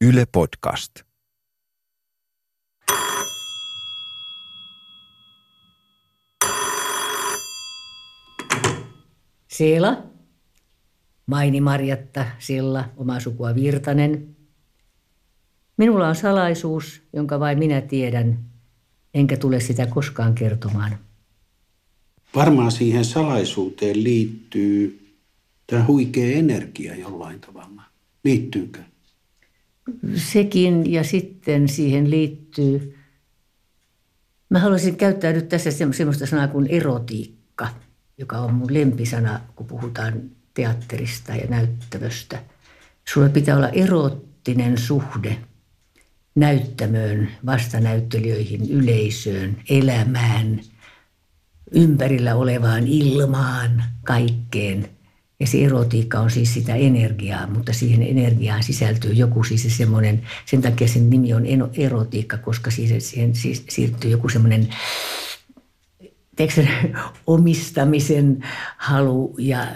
[0.00, 0.92] Yle Podcast.
[9.48, 10.02] Seela,
[11.26, 14.36] Maini Marjatta, Silla, oma sukua Virtanen.
[15.76, 18.38] Minulla on salaisuus, jonka vain minä tiedän,
[19.14, 20.98] enkä tule sitä koskaan kertomaan.
[22.34, 25.08] Varmaan siihen salaisuuteen liittyy
[25.66, 27.82] tämä huikea energia jollain tavalla.
[28.24, 28.80] Liittyykö?
[30.14, 32.96] Sekin ja sitten siihen liittyy,
[34.50, 37.68] mä haluaisin käyttää nyt tässä semmoista sanaa kuin erotiikka,
[38.18, 40.22] joka on mun lempisana, kun puhutaan
[40.54, 42.42] teatterista ja näyttämöstä.
[43.08, 45.38] Sulla pitää olla erottinen suhde
[46.34, 50.60] näyttämöön, vastanäyttelijöihin, yleisöön, elämään,
[51.72, 54.88] ympärillä olevaan ilmaan, kaikkeen–
[55.40, 60.62] ja se erotiikka on siis sitä energiaa, mutta siihen energiaan sisältyy joku siis semmoinen, sen
[60.62, 61.44] takia sen nimi on
[61.76, 64.68] erotiikka, koska siihen, siihen siis siirtyy joku semmoinen
[67.26, 68.44] omistamisen
[68.76, 69.66] halu ja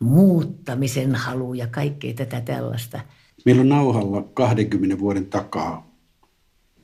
[0.00, 3.00] muuttamisen halu ja kaikkea tätä tällaista.
[3.44, 5.90] Meillä on nauhalla 20 vuoden takaa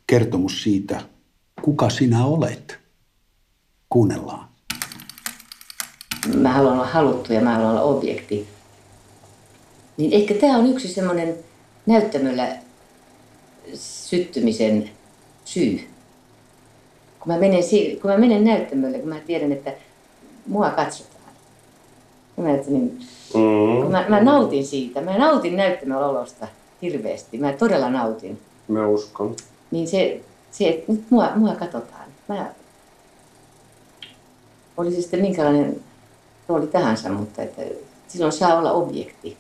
[0.07, 1.01] kertomus siitä,
[1.63, 2.81] kuka sinä olet.
[3.89, 4.50] Kuunnellaan
[6.37, 8.49] mä haluan olla haluttu ja mä haluan olla objekti.
[9.97, 11.37] Niin ehkä tämä on yksi semmoinen
[11.87, 12.57] näyttämöllä
[13.75, 14.91] syttymisen
[15.45, 15.81] syy.
[17.21, 17.63] Kun mä, menen,
[18.03, 19.73] kun mä menen näyttämölle, kun mä tiedän, että
[20.47, 21.21] mua katsotaan.
[22.37, 22.99] Mä, niin,
[23.35, 23.83] mm.
[23.83, 25.01] kun mä, mä nautin siitä.
[25.01, 26.49] Mä nautin näyttämöllä olosta
[26.83, 27.39] hirveästi.
[27.39, 28.41] Mä todella nautin.
[28.69, 29.37] Mä uskon.
[29.71, 30.21] Niin se,
[30.51, 32.09] se että nyt mua, mua katsotaan.
[32.29, 32.51] Mä,
[34.77, 35.81] oli se sitten minkälainen
[36.51, 37.63] rooli tahansa, mutta että
[38.09, 39.37] silloin saa olla objekti.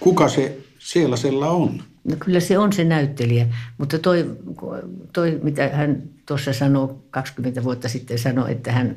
[0.00, 1.82] Kuka se sellaisella on?
[2.04, 3.46] No kyllä se on se näyttelijä,
[3.78, 4.36] mutta toi,
[5.12, 8.96] toi mitä hän tuossa sanoi 20 vuotta sitten sanoi, että hän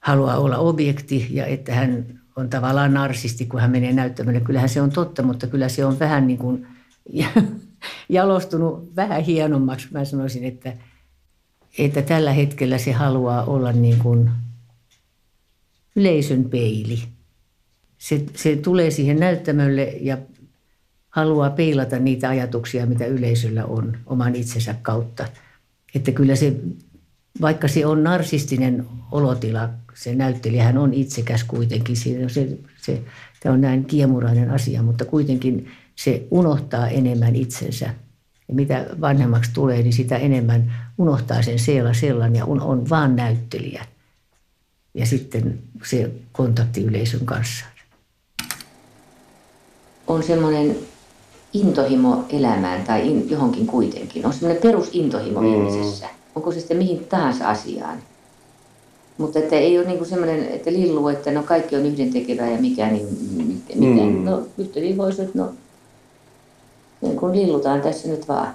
[0.00, 4.44] haluaa olla objekti ja että hän on tavallaan narsisti, kun hän menee näyttämään.
[4.44, 6.66] Kyllähän se on totta, mutta kyllä se on vähän niin kuin
[8.08, 9.88] jalostunut vähän hienommaksi.
[9.90, 10.72] Mä sanoisin, että,
[11.78, 14.30] että tällä hetkellä se haluaa olla niin kuin–
[15.98, 17.02] yleisön peili.
[17.98, 20.18] Se, se tulee siihen näyttämölle ja
[21.10, 25.28] haluaa peilata niitä ajatuksia, mitä yleisöllä on oman itsensä kautta.
[25.94, 26.56] Että kyllä se,
[27.40, 31.96] vaikka se on narsistinen olotila, se näyttelijähän on itsekäs kuitenkin.
[31.96, 33.02] Se, se, se,
[33.40, 37.94] tämä on näin kiemurainen asia, mutta kuitenkin se unohtaa enemmän itsensä.
[38.48, 43.16] Ja mitä vanhemmaksi tulee, niin sitä enemmän unohtaa sen seela sellan ja on, on vaan
[43.16, 43.84] näyttelijä
[44.98, 47.64] ja sitten se kontakti yleisön kanssa.
[50.06, 50.76] On semmoinen
[51.52, 54.26] intohimo elämään tai in, johonkin kuitenkin.
[54.26, 55.54] On semmoinen perusintohimo mm.
[55.54, 56.06] ihmisessä.
[56.34, 57.98] Onko se sitten mihin tahansa asiaan.
[59.18, 62.60] Mutta että ei ole niin kuin semmoinen, että lillu, että no kaikki on yhdentekevää ja
[62.60, 63.06] mikä, niin
[63.74, 64.02] mikä.
[64.04, 64.24] Mm.
[64.24, 65.52] No yhtä niin voisi, että no
[67.00, 68.54] niin kun lillutaan tässä nyt vaan.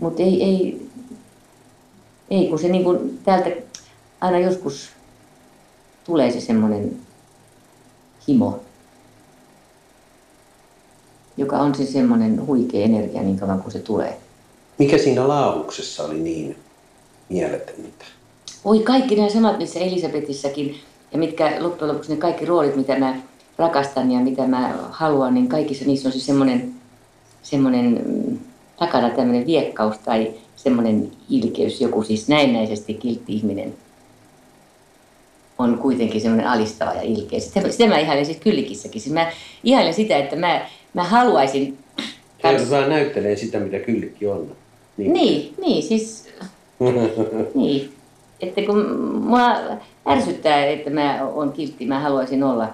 [0.00, 0.88] Mutta ei, ei,
[2.30, 3.50] ei kun se niin kuin täältä
[4.20, 4.90] aina joskus
[6.04, 6.96] tulee se semmoinen
[8.28, 8.60] himo,
[11.36, 14.18] joka on se semmoinen huikea energia niin kauan kuin se tulee.
[14.78, 16.56] Mikä siinä lauluksessa oli niin
[17.28, 18.04] mieletöntä?
[18.64, 20.80] Oi kaikki nämä samat, missä Elisabetissakin
[21.12, 23.16] ja mitkä loppujen lopuksi ne kaikki roolit, mitä mä
[23.58, 26.74] rakastan ja mitä mä haluan, niin kaikissa niissä on se semmoinen,
[27.42, 28.38] semmoinen mm,
[28.78, 33.74] takana tämmöinen viekkaus tai semmoinen ilkeys, joku siis näennäisesti kiltti ihminen
[35.58, 37.40] on kuitenkin semmoinen alistava ja ilkeä.
[37.40, 39.00] Sitä, sitä mä ihailen siis kyllikissäkin.
[39.00, 39.32] Siis mä
[39.64, 41.78] ihailen sitä, että mä, mä haluaisin...
[42.38, 44.56] Kerrotaan näyttelee sitä, mitä kyllikki on.
[44.96, 46.28] Niin, niin, niin siis...
[47.54, 47.92] niin.
[48.40, 49.56] Että kun mua
[50.08, 52.68] ärsyttää, että mä oon kiltti, mä haluaisin olla.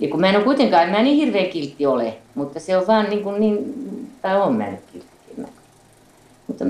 [0.00, 2.86] Ja kun mä en ole kuitenkaan, mä en niin hirveän kiltti ole, mutta se on
[2.86, 3.74] vaan niin kuin niin,
[4.22, 5.10] tai on mä nyt kiltti.
[5.36, 5.46] Mä.
[6.46, 6.64] Mutta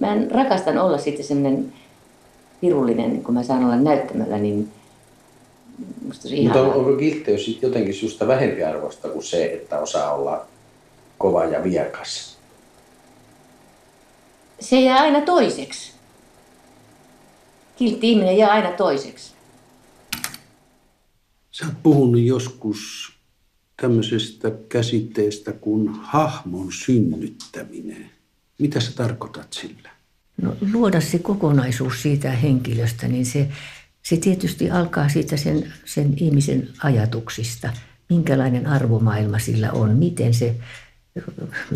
[0.00, 1.72] mä rakastan olla sitten semmoinen
[2.64, 4.72] pirullinen, kun mä saan olla näyttämällä, niin
[6.06, 10.46] musta se Mutta on, onko kiltteys sitten jotenkin susta vähempiarvoista kuin se, että osaa olla
[11.18, 12.38] kova ja viekas?
[14.60, 15.92] Se jää aina toiseksi.
[17.76, 19.32] Kiltti ihminen jää aina toiseksi.
[21.50, 23.12] Sä oot puhunut joskus
[23.82, 28.10] tämmöisestä käsitteestä kuin hahmon synnyttäminen.
[28.58, 29.90] Mitä sä tarkoitat sillä?
[30.42, 33.48] No, luoda se kokonaisuus siitä henkilöstä, niin se,
[34.02, 37.72] se tietysti alkaa siitä sen, sen ihmisen ajatuksista.
[38.08, 40.56] minkälainen arvomaailma sillä on, miten se,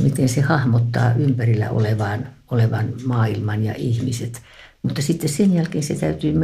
[0.02, 4.42] miten se hahmottaa ympärillä olevaan, olevan maailman ja ihmiset.
[4.82, 6.34] Mutta sitten sen jälkeen se täytyy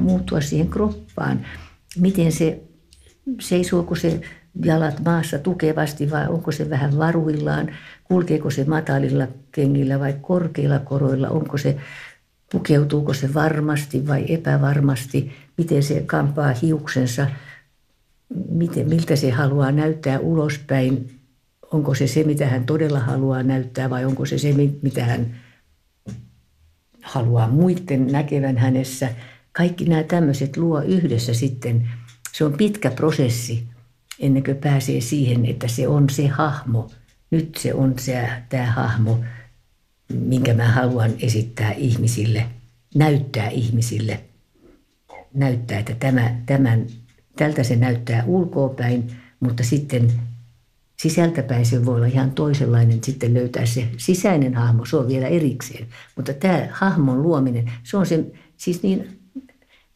[0.00, 1.46] muuttua siihen kroppaan,
[1.98, 2.60] miten se,
[3.40, 4.20] seisooko se
[4.64, 7.70] jalat maassa tukevasti vai onko se vähän varuillaan,
[8.04, 11.76] kulkeeko se matalilla kengillä vai korkeilla koroilla, onko se,
[12.52, 17.26] pukeutuuko se varmasti vai epävarmasti, miten se kampaa hiuksensa,
[18.48, 21.10] miten, miltä se haluaa näyttää ulospäin,
[21.72, 24.52] onko se se, mitä hän todella haluaa näyttää vai onko se se,
[24.82, 25.34] mitä hän
[27.02, 29.08] haluaa muiden näkevän hänessä.
[29.52, 31.88] Kaikki nämä tämmöiset luo yhdessä sitten,
[32.32, 33.68] se on pitkä prosessi
[34.18, 36.90] ennen kuin pääsee siihen, että se on se hahmo.
[37.30, 39.20] Nyt se on se, tämä hahmo,
[40.12, 42.46] minkä mä haluan esittää ihmisille,
[42.94, 44.20] näyttää ihmisille.
[45.34, 46.86] Näyttää, että tämä, tämän,
[47.36, 50.12] tältä se näyttää ulkoapäin, mutta sitten
[51.02, 55.86] sisältäpäin se voi olla ihan toisenlainen, sitten löytää se sisäinen hahmo, se on vielä erikseen.
[56.16, 58.24] Mutta tämä hahmon luominen, se on se,
[58.56, 59.17] siis niin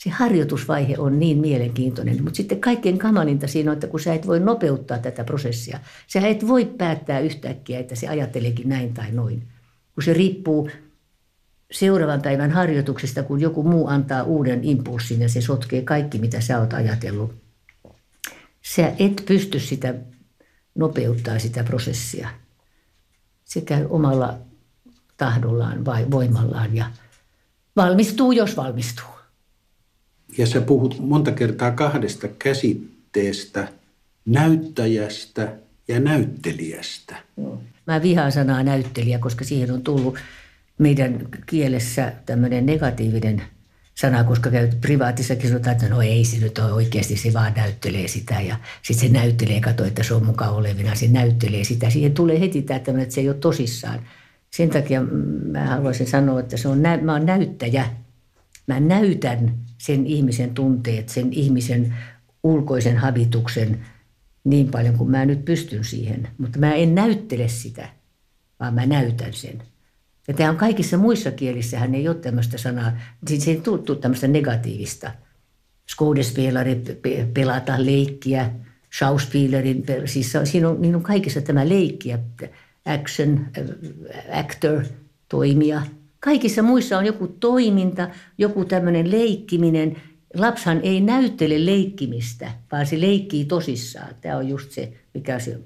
[0.03, 4.27] se harjoitusvaihe on niin mielenkiintoinen, mutta sitten kaikkein kamalinta siinä on, että kun sä et
[4.27, 9.49] voi nopeuttaa tätä prosessia, sä et voi päättää yhtäkkiä, että se ajatteleekin näin tai noin.
[9.95, 10.71] Kun se riippuu
[11.73, 16.61] seuraavan päivän harjoituksesta, kun joku muu antaa uuden impulssin ja se sotkee kaikki, mitä sä
[16.61, 17.35] oot ajatellut.
[18.63, 19.95] Sä et pysty sitä
[20.75, 22.29] nopeuttaa sitä prosessia.
[23.45, 24.39] Se käy omalla
[25.17, 26.91] tahdollaan vai voimallaan ja
[27.77, 29.22] valmistuu, jos valmistuu.
[30.39, 33.69] Ja sä puhut monta kertaa kahdesta käsitteestä,
[34.25, 35.53] näyttäjästä
[35.89, 37.17] ja näyttelijästä.
[37.87, 40.19] Mä vihaan sanaa näyttelijä, koska siihen on tullut
[40.79, 43.43] meidän kielessä tämmöinen negatiivinen
[43.95, 48.09] sana, koska käy privaatissakin sanotaan, että no ei se nyt ole oikeasti, se vaan näyttelee
[48.09, 51.91] sitä ja sitten se näyttelee, kato, että se on mukaan olevina, se näyttelee sitä.
[51.91, 54.01] Siihen tulee heti tämä, että se ei ole tosissaan.
[54.51, 55.03] Sen takia
[55.51, 57.87] mä haluaisin sanoa, että se on, mä oon näyttäjä.
[58.67, 61.95] Mä näytän sen ihmisen tunteet, sen ihmisen
[62.43, 63.81] ulkoisen habituksen
[64.45, 66.29] niin paljon kuin mä nyt pystyn siihen.
[66.39, 67.89] Mutta mä en näyttele sitä,
[68.61, 69.63] vaan mä näytän sen.
[70.29, 72.93] Ja tämä on kaikissa muissa kielissä, hän ei ole tämmöistä sanaa,
[73.27, 75.13] siis ei tule tämmöistä negatiivista.
[75.91, 76.83] Skådespelari,
[77.35, 78.51] pelata leikkiä,
[78.97, 82.19] Schauspielerin, siis siinä on, niin on kaikissa tämä leikkiä,
[82.85, 83.47] action,
[84.33, 84.85] actor,
[85.29, 85.83] toimia–
[86.25, 88.09] Kaikissa muissa on joku toiminta,
[88.39, 89.97] joku tämmöinen leikkiminen.
[90.35, 94.15] Lapshan ei näyttele leikkimistä, vaan se leikkii tosissaan.
[94.21, 95.63] Tämä on just se, mikä se on.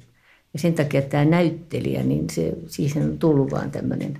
[0.52, 4.18] Ja sen takia tämä näyttelijä, niin se, siihen on tullut vaan tämmöinen.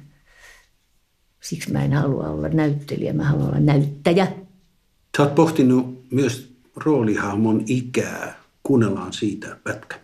[1.40, 4.26] Siksi mä en halua olla näyttelijä, mä haluan olla näyttäjä.
[5.16, 8.34] Sä oot pohtinut myös roolihahmon ikää.
[8.62, 9.96] Kuunnellaan siitä pätkä.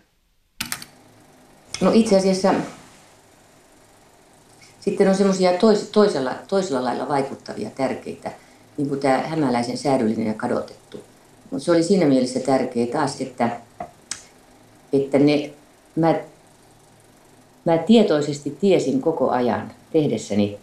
[1.81, 2.53] No itse asiassa
[4.85, 8.31] sitten on semmoisia tois, toisella, toisella lailla vaikuttavia tärkeitä,
[8.77, 10.99] niin kuin tämä hämäläisen säädyllinen ja kadotettu.
[11.51, 13.49] Mutta se oli siinä mielessä tärkeä taas, että,
[14.93, 15.51] että ne,
[15.95, 16.15] mä,
[17.65, 20.57] mä tietoisesti tiesin koko ajan tehdessäni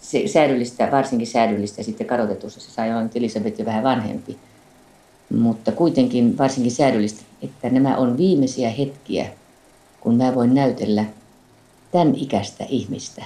[0.00, 4.38] se säädyllistä, varsinkin säädyllistä sitten kadotetussa, se sai olla nyt Elisabeth jo vähän vanhempi,
[5.30, 9.26] mutta kuitenkin varsinkin säädyllistä, että nämä on viimeisiä hetkiä,
[10.00, 11.04] kun mä voin näytellä
[11.92, 13.24] tämän ikäistä ihmistä.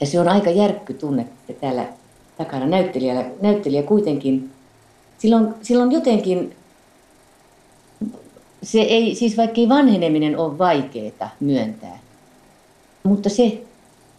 [0.00, 1.28] Ja se on aika järkky tunne,
[1.60, 1.86] täällä
[2.38, 4.50] takana näyttelijä, näyttelijä kuitenkin,
[5.18, 6.56] silloin, silloin jotenkin,
[8.62, 11.98] se ei, siis vaikka ei vanheneminen ole vaikeaa myöntää,
[13.02, 13.62] mutta se,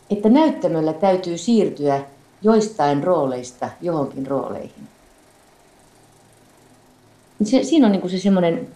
[0.09, 2.03] että näyttämöllä täytyy siirtyä
[2.41, 4.87] joistain rooleista johonkin rooleihin.
[7.43, 8.67] Se, siinä on niin se semmoinen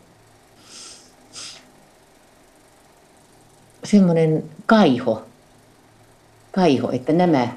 [3.97, 5.21] semmoinen kaiho,
[6.51, 7.47] kaiho, että nämä,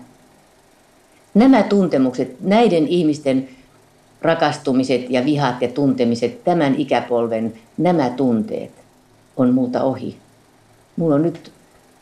[1.35, 3.49] nämä tuntemukset, näiden ihmisten
[4.23, 8.71] rakastumiset ja vihat ja tuntemiset, tämän ikäpolven nämä tunteet
[9.37, 10.17] on multa ohi.
[10.97, 11.53] Mulla on nyt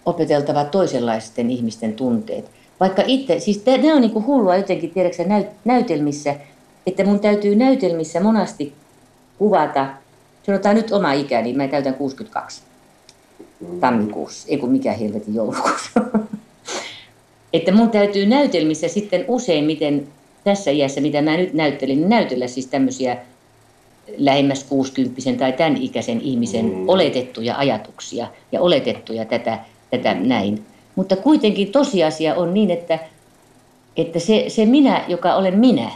[0.07, 2.50] opeteltava toisenlaisten ihmisten tunteet.
[2.81, 6.35] Vaikka itse, siis nämä on niin kuin hullua jotenkin, tiedätkö näyt, näytelmissä,
[6.87, 8.75] että mun täytyy näytelmissä monasti
[9.38, 9.87] kuvata,
[10.47, 12.62] sanotaan nyt oma ikäni, mä täytän 62
[13.81, 15.91] tammikuussa, ei kun mikä helvetin joulukuussa.
[17.53, 20.09] että mun täytyy näytelmissä sitten useimmiten
[20.45, 23.17] tässä iässä, mitä mä nyt näyttelin, niin näytellä siis tämmöisiä
[24.17, 26.89] lähemmäs 60 tai tämän ikäisen ihmisen mm.
[26.89, 29.59] oletettuja ajatuksia ja oletettuja tätä,
[29.91, 30.65] tätä näin.
[30.97, 32.99] Mutta kuitenkin tosiasia on niin, että,
[33.97, 35.91] että se, se minä, joka olen minä,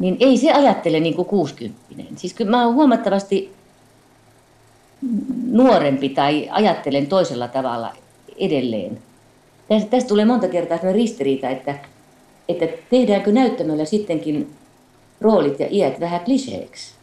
[0.00, 1.80] niin ei se ajattele niin kuin 60
[2.16, 3.52] Siis kyllä mä oon huomattavasti
[5.46, 7.92] nuorempi tai ajattelen toisella tavalla
[8.38, 8.98] edelleen.
[9.68, 11.78] Tästä, tästä tulee monta kertaa sellainen ristiriita, että,
[12.48, 14.50] että tehdäänkö näyttämöllä sittenkin
[15.20, 16.94] roolit ja iät vähän kliseeksi.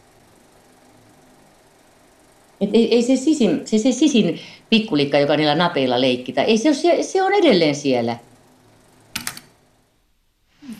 [2.61, 4.39] Et ei, ei se, sisin, se, se sisin
[4.69, 8.17] pikkulikka, joka niillä napeilla leikkitä, ei se, se, se on edelleen siellä.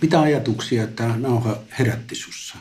[0.02, 2.58] Mitä ajatuksia tämä nauha herätti sussa?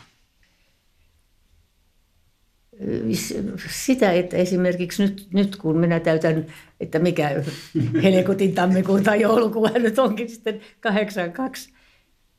[3.71, 6.47] Sitä, että esimerkiksi nyt, nyt kun minä täytän,
[6.81, 7.31] että mikä
[8.03, 11.73] helkutin tammikuun tai joulukuun nyt onkin sitten 82,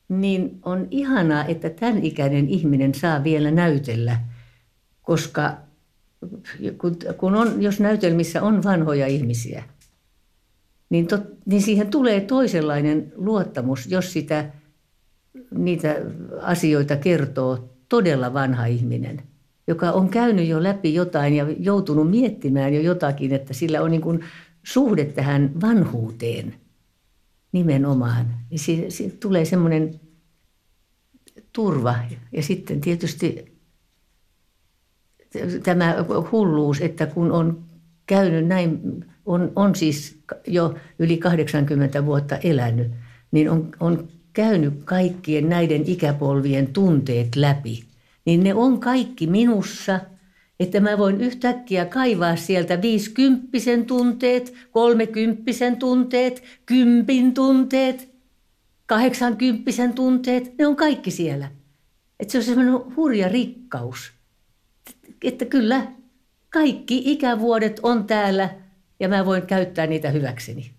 [0.08, 4.20] niin on ihanaa, että tämän ikäinen ihminen saa vielä näytellä,
[5.02, 5.56] koska
[6.78, 9.64] kun, kun on, jos näytelmissä on vanhoja ihmisiä,
[10.90, 14.50] niin, tot, niin siihen tulee toisenlainen luottamus, jos sitä,
[15.50, 15.96] niitä
[16.42, 19.22] asioita kertoo todella vanha ihminen,
[19.68, 24.00] joka on käynyt jo läpi jotain ja joutunut miettimään jo jotakin, että sillä on niin
[24.00, 24.20] kuin
[24.62, 26.54] suhde tähän vanhuuteen
[27.52, 28.34] nimenomaan.
[28.50, 30.00] Niin siitä, siitä tulee semmoinen
[31.52, 31.94] turva
[32.32, 33.58] ja sitten tietysti
[35.62, 35.94] tämä
[36.32, 37.64] hulluus, että kun on
[38.06, 38.80] käynyt näin,
[39.26, 42.92] on, on siis jo yli 80 vuotta elänyt,
[43.30, 47.87] niin on, on käynyt kaikkien näiden ikäpolvien tunteet läpi.
[48.28, 50.00] Niin ne on kaikki minussa,
[50.60, 58.08] että mä voin yhtäkkiä kaivaa sieltä viisikymppisen tunteet, kolmekymppisen tunteet, kympin tunteet,
[58.86, 61.50] kahdeksankymppisen tunteet, ne on kaikki siellä.
[62.20, 64.18] Että se on semmoinen hurja rikkaus
[65.22, 65.86] että kyllä
[66.50, 68.50] kaikki ikävuodet on täällä
[69.00, 70.70] ja mä voin käyttää niitä hyväkseni.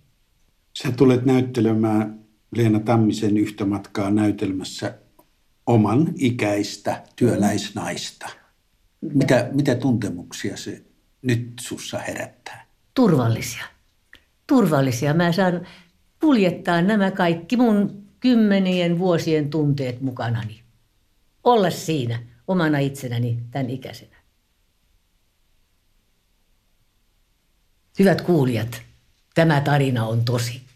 [0.84, 2.20] Sä tulet näyttelemään
[2.56, 4.94] Leena Tammisen yhtä matkaa näytelmässä
[5.70, 8.30] oman ikäistä työläisnaista.
[9.02, 10.84] Mitä, mitä tuntemuksia se
[11.22, 12.66] nyt sussa herättää?
[12.94, 13.64] Turvallisia.
[14.48, 15.14] Turvallisia.
[15.14, 15.68] Mä saan
[16.22, 20.64] kuljettaa nämä kaikki mun kymmenien vuosien tunteet mukanani.
[21.44, 24.16] Olla siinä omana itsenäni tämän ikäisenä.
[28.00, 28.82] Hyvät kuulijat,
[29.36, 30.69] tämä tarina on tosi.